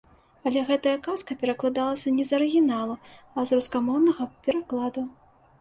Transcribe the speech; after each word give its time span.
Але 0.51 0.61
гэтая 0.69 0.93
казка 1.07 1.37
перакладалася 1.41 2.13
не 2.17 2.23
з 2.29 2.37
арыгіналу, 2.37 2.95
а 3.37 3.47
з 3.51 3.61
рускамоўнага 3.61 4.29
перакладу. 4.49 5.09